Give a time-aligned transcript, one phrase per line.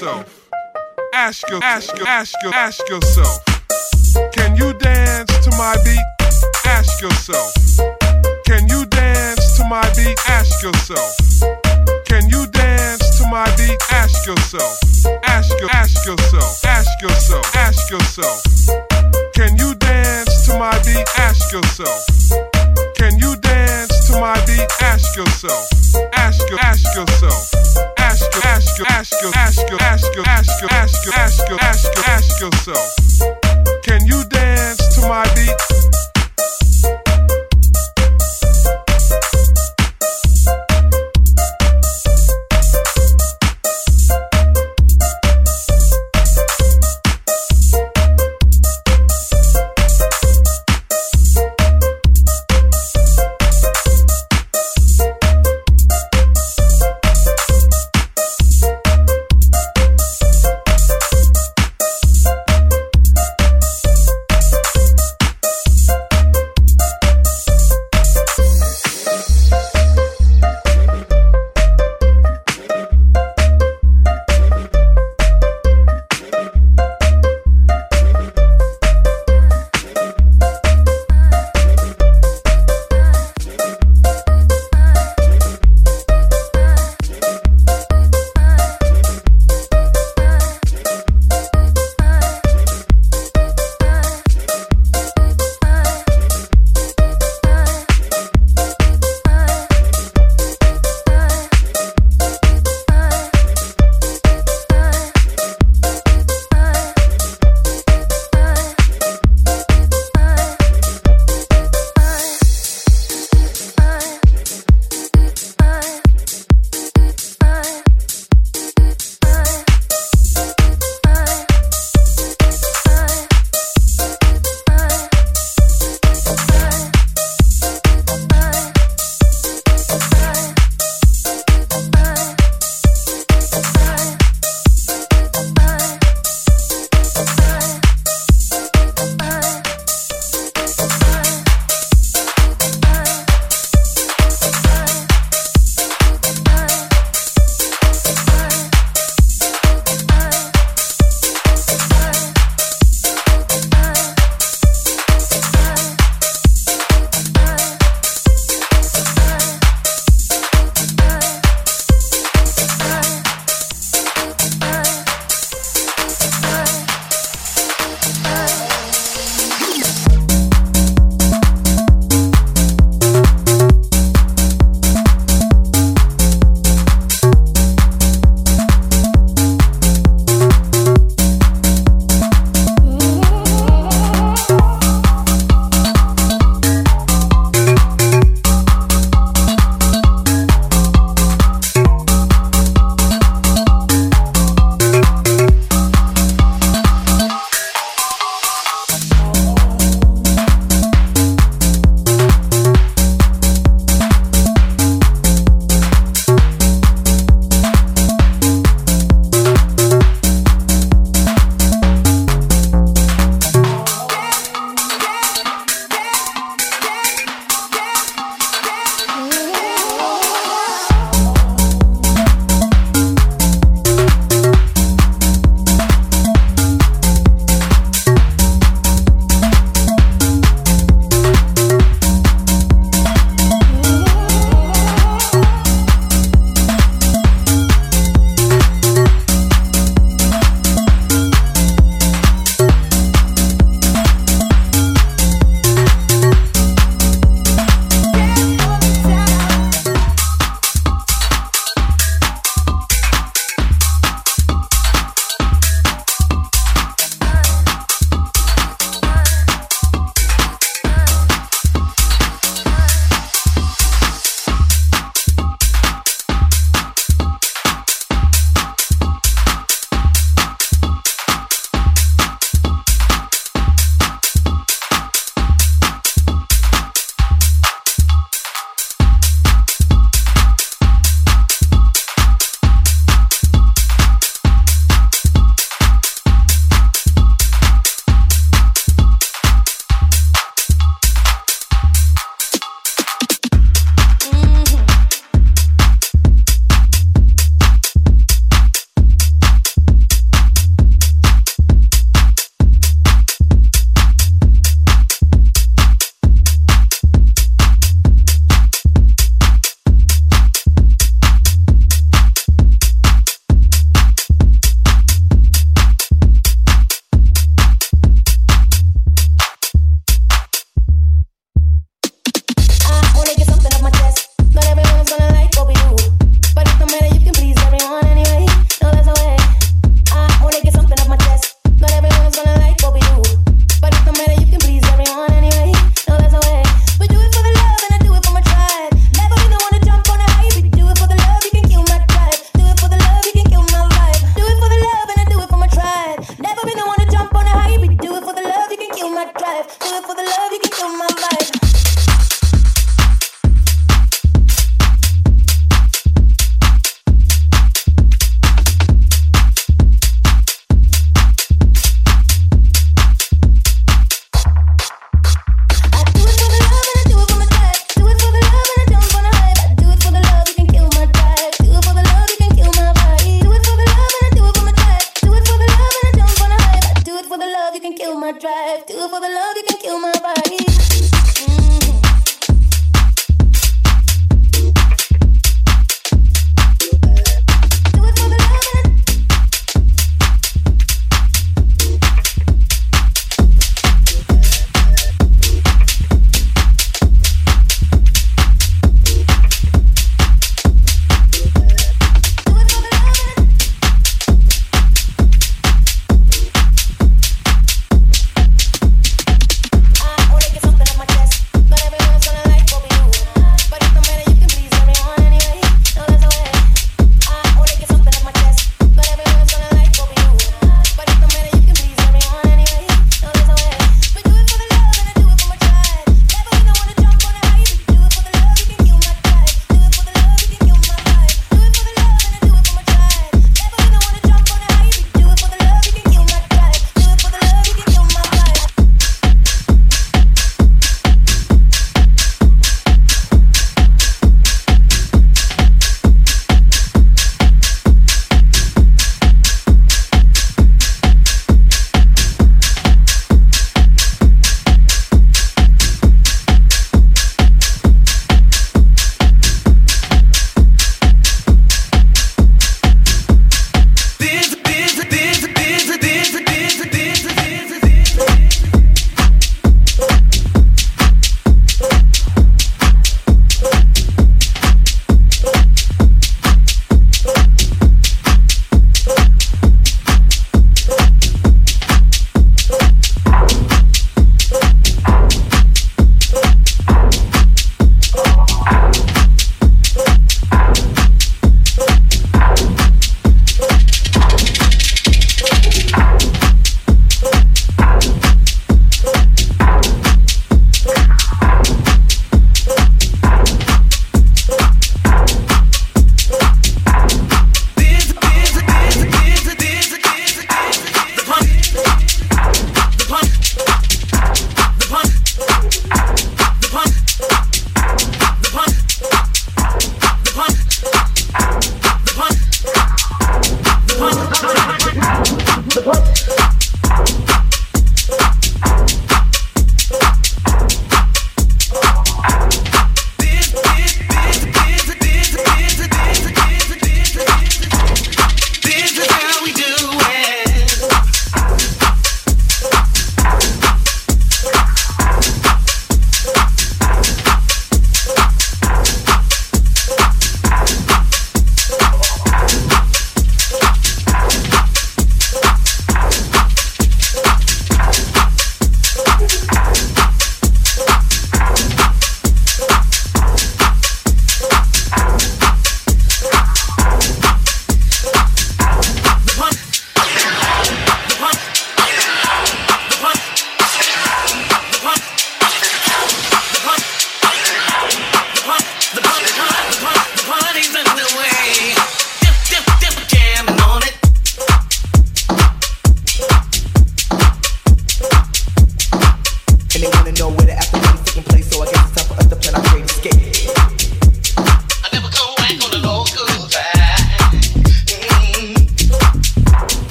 [0.00, 0.50] yourself.
[1.14, 3.44] Ask your ask your ask your ask yourself.
[4.32, 6.04] Can you dance to my beat?
[6.66, 7.52] Ask yourself.
[8.44, 10.18] Can you dance to my beat?
[10.28, 11.16] Ask yourself.
[12.04, 13.78] Can you dance to my beat?
[13.90, 14.76] Ask yourself.
[15.24, 16.64] Ask your, ask yourself.
[16.66, 17.56] Ask yourself.
[17.56, 18.42] Ask yourself.
[19.34, 21.06] Can you dance to my beat?
[21.16, 22.04] Ask yourself.
[22.96, 24.68] Can you dance to my beat?
[24.82, 25.68] Ask yourself.
[26.12, 27.95] Ask your, ask yourself.
[28.16, 32.94] Ask ask ask ask ask ask ask ask ask ask yourself.
[33.82, 36.05] Can you dance to my beat?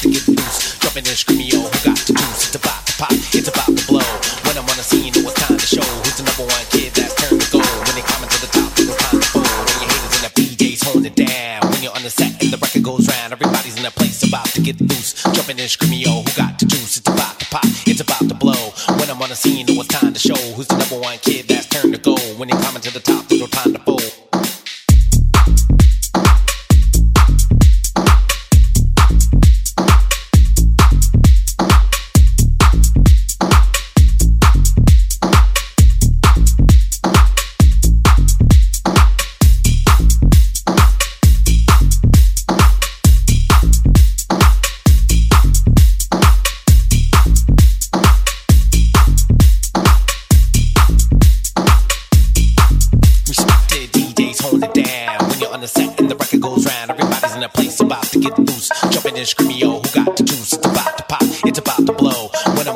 [0.00, 0.78] to get loose.
[0.80, 1.48] Jumping and screaming.
[1.48, 2.48] Yo, who got the juice?
[2.48, 4.08] It's about to pop, it's about to blow.
[4.48, 6.96] When I'm on the scene, it was time to show who's the number one kid
[6.96, 7.68] that's turned to gold.
[7.84, 9.44] When they climbing to the top, it's time to fold.
[9.44, 11.68] When your haters in the PJs holding it down.
[11.68, 14.48] When you're on the set and the record goes round, everybody's in the place about
[14.56, 15.20] to get loose.
[15.36, 16.00] Jumping and screaming.
[16.00, 16.96] Yo, who got the juice?
[16.96, 18.72] It's about to pop, it's about to blow.
[18.96, 21.44] When I'm on the scene, it was time to show who's the number one kid
[21.44, 22.40] that's turned to gold.
[22.40, 23.29] When they climbing to the top,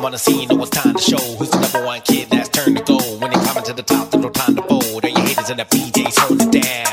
[0.05, 1.17] on the scene, no it's time to show.
[1.17, 3.21] Who's the number one kid that's turned to gold?
[3.21, 5.03] When they climbing to the top, there's no time to fold.
[5.03, 6.84] Are your haters in the PJs hold it down?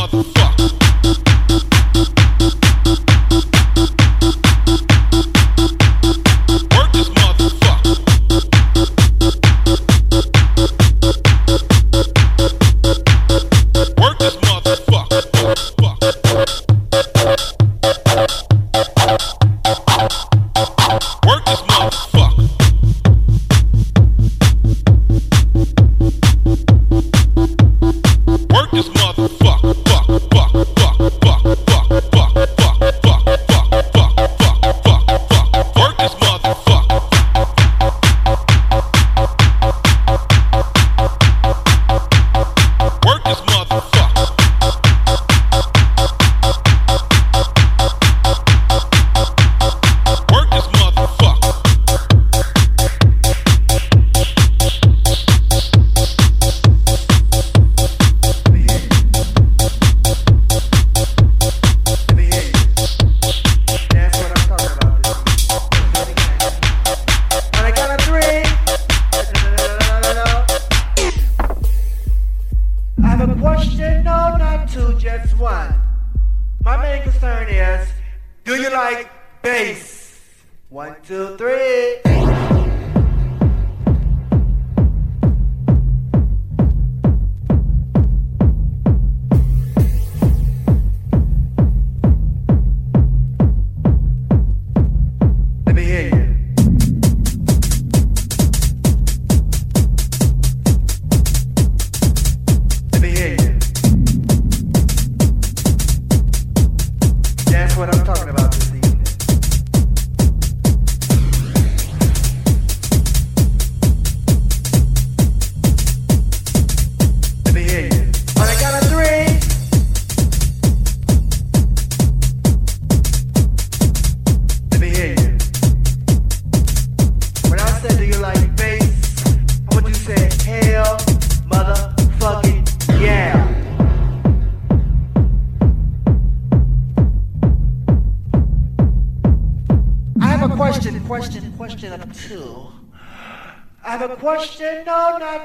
[0.00, 0.79] motherfucker.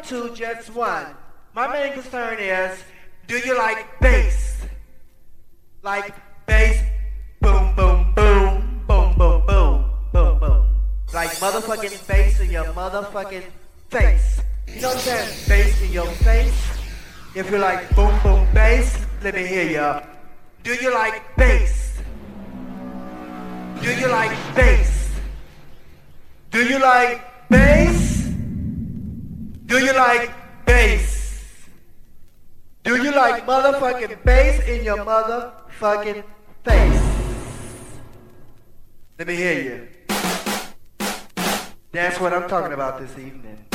[0.08, 0.55] to just
[35.86, 36.24] fucking
[36.64, 37.04] face.
[39.20, 39.88] Let me hear you.
[41.92, 43.75] That's what I'm talking about this evening.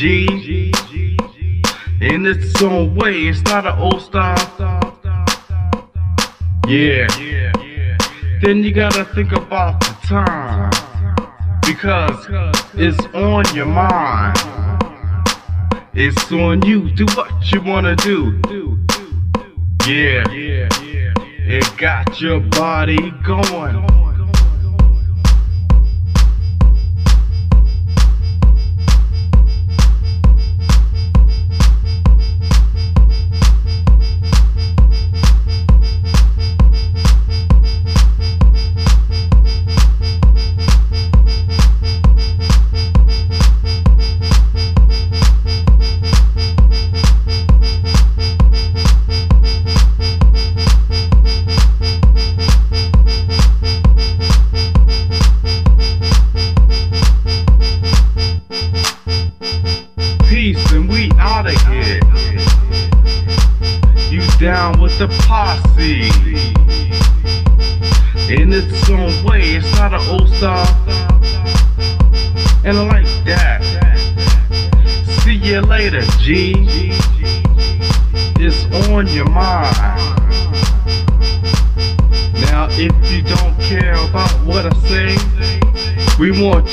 [0.00, 0.72] G.
[2.00, 4.34] In its own way, it's not an old style.
[6.66, 7.06] Yeah.
[8.40, 10.70] Then you gotta think about the time.
[11.66, 12.26] Because
[12.72, 14.38] it's on your mind.
[15.92, 16.90] It's on you.
[16.92, 18.40] Do what you wanna do.
[19.86, 24.09] Yeah, it got your body going.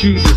[0.04, 0.37] We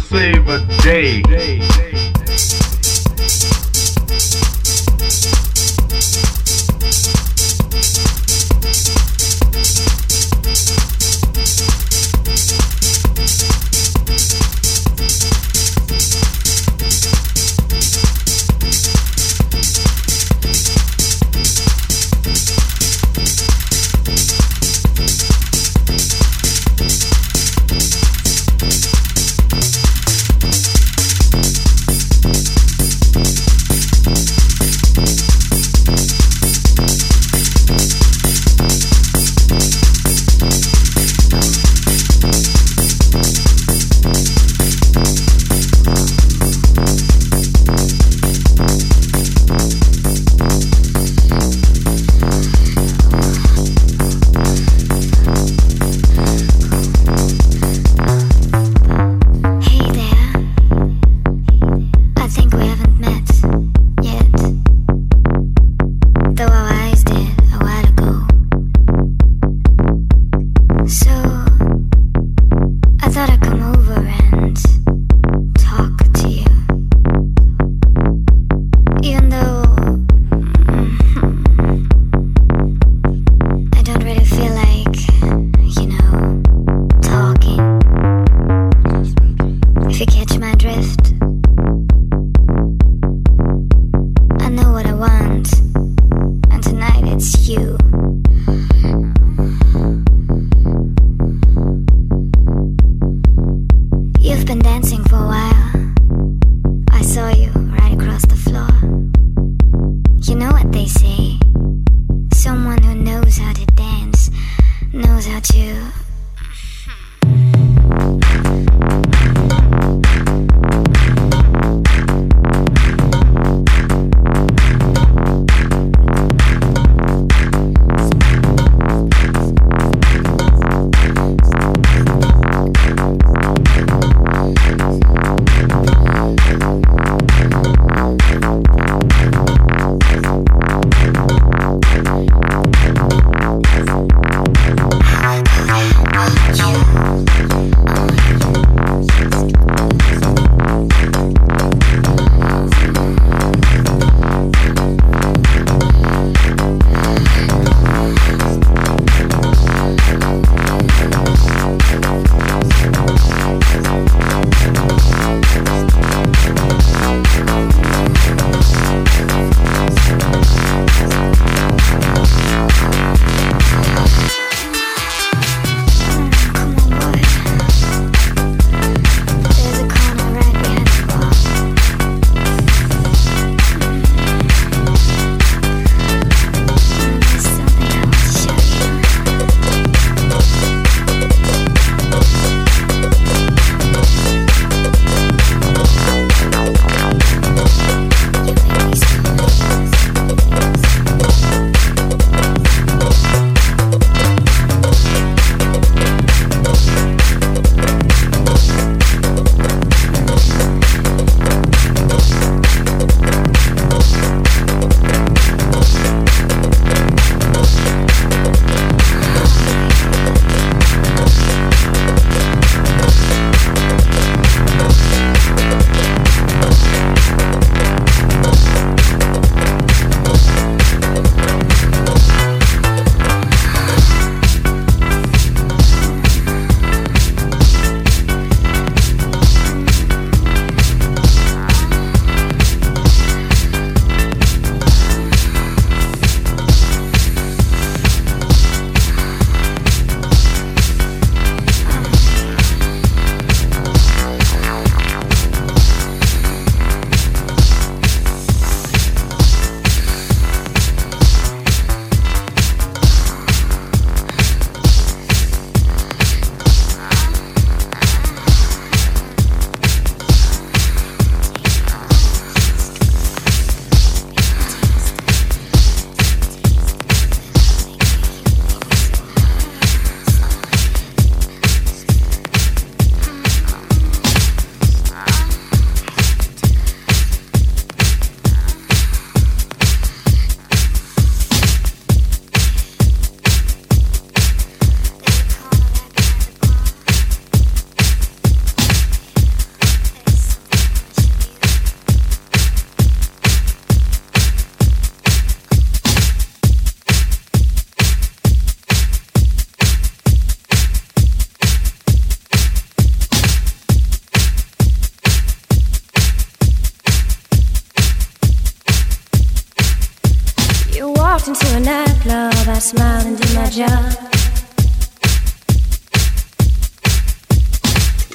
[321.01, 324.13] You walked into a nightclub, I smiled and did my job.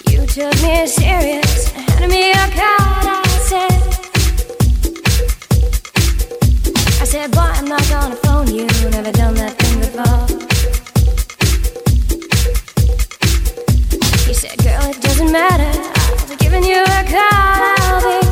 [0.09, 3.81] You took me serious, handed me a card, I said.
[6.99, 10.25] I said, boy, I'm not gonna phone you, never done that thing before.
[14.27, 15.71] You said, girl, it doesn't matter,
[16.19, 17.21] I'll be giving you a call.
[17.21, 18.24] I'll be.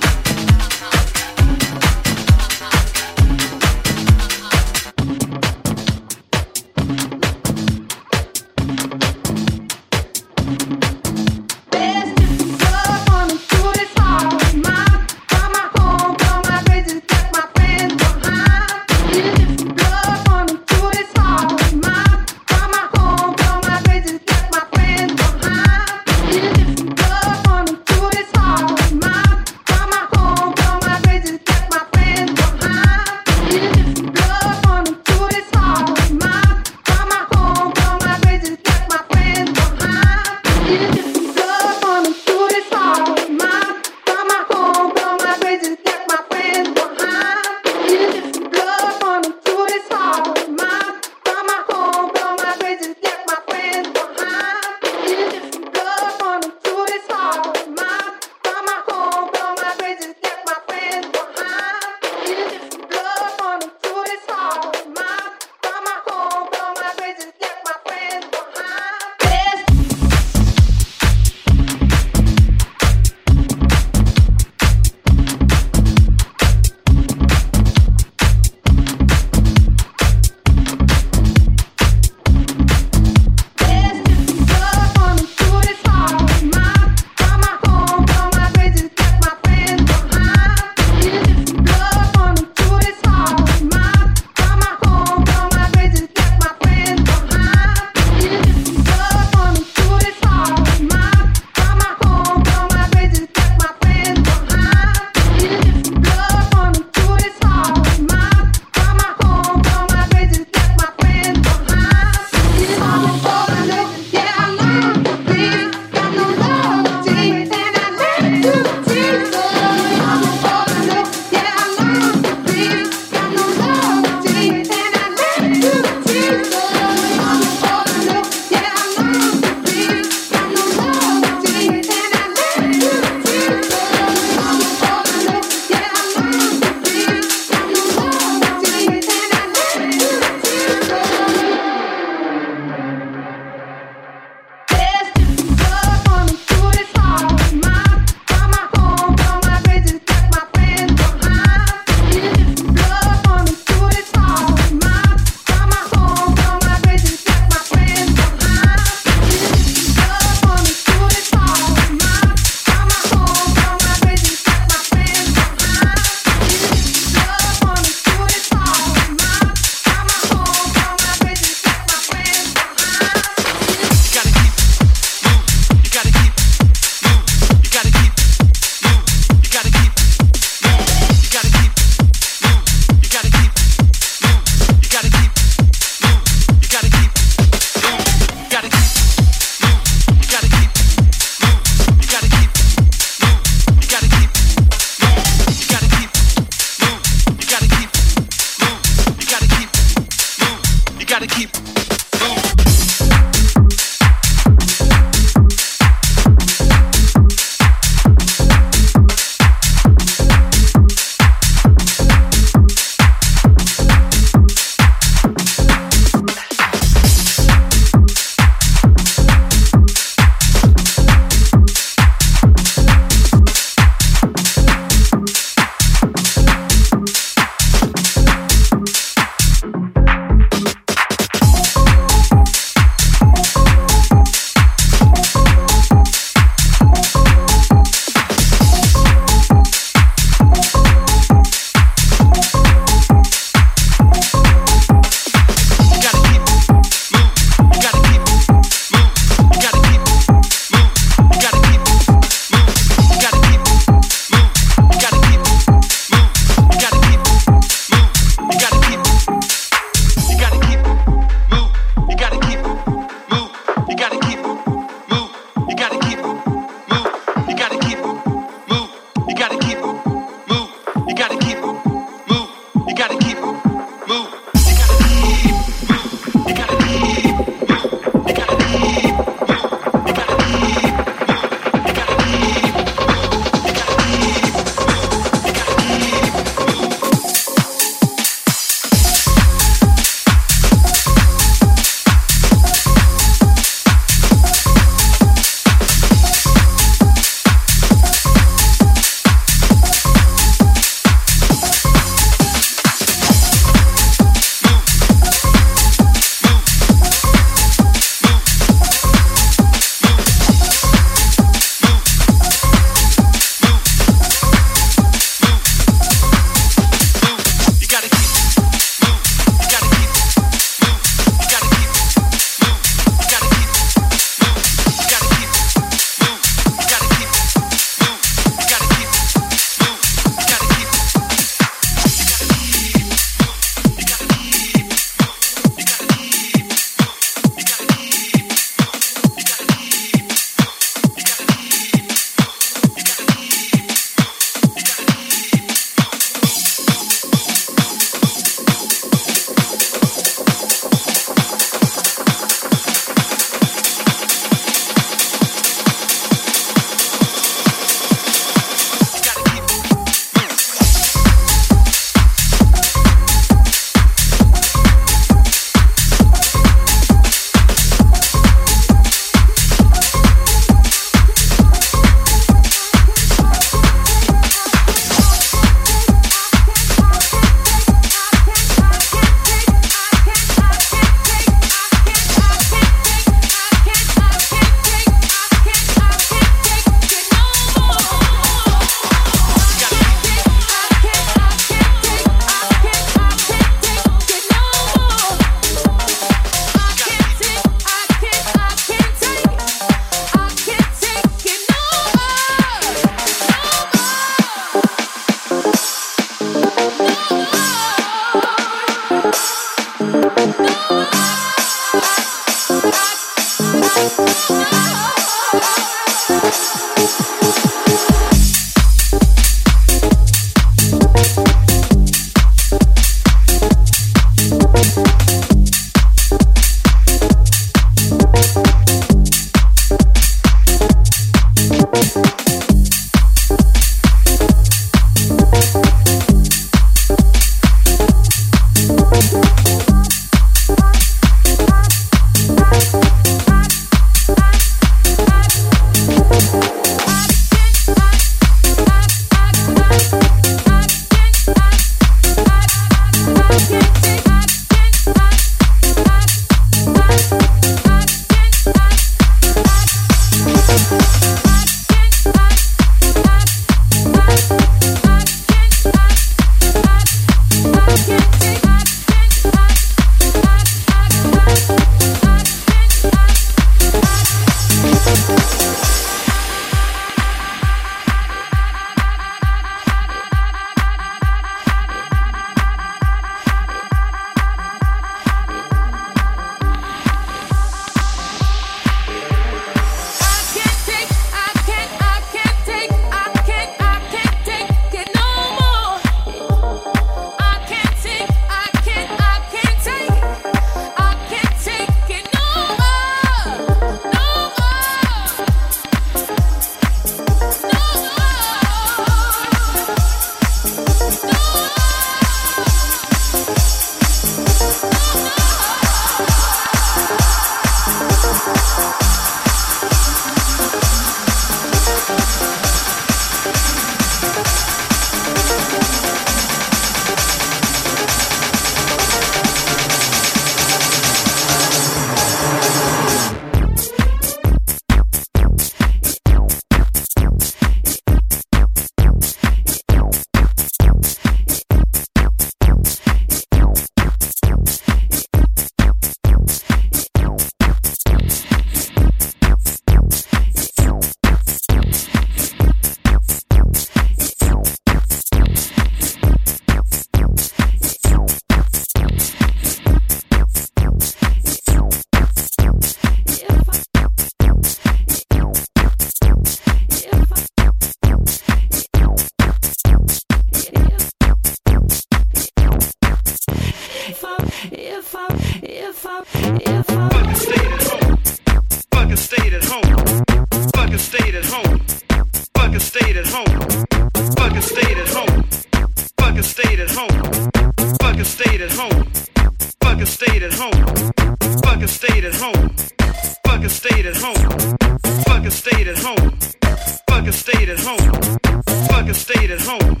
[598.88, 600.00] Fucking stayed at home.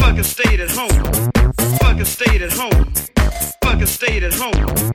[0.00, 1.04] Fucking stayed at home.
[1.78, 2.92] Fucking stayed at home.
[3.62, 4.92] Fucking stayed at home.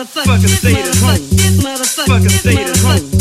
[0.00, 1.20] Motherfucker, stay at home.
[1.60, 3.19] Motherfucker, stay at home.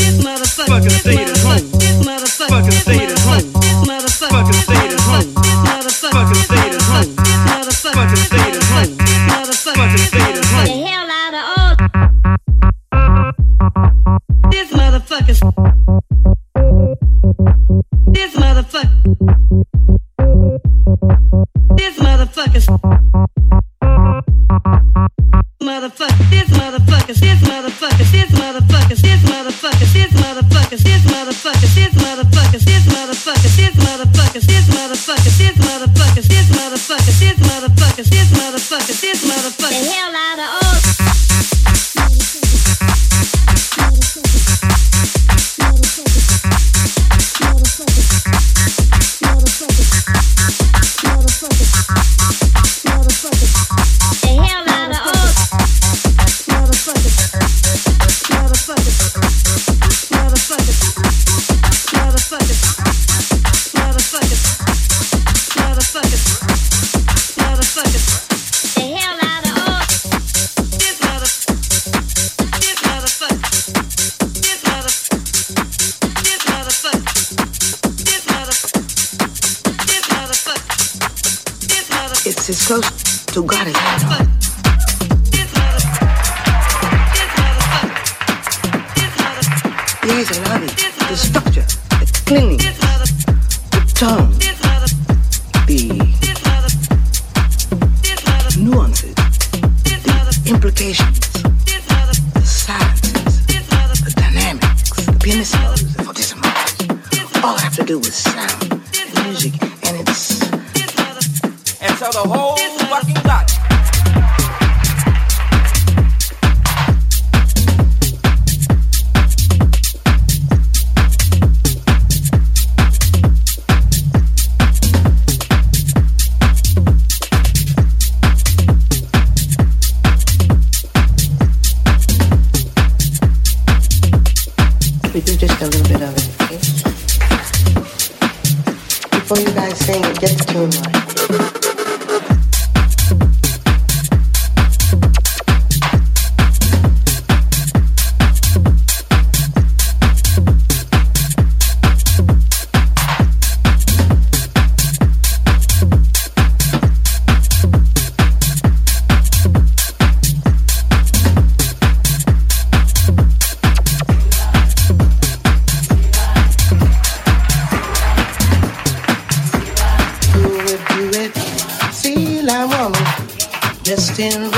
[174.19, 174.48] Dressed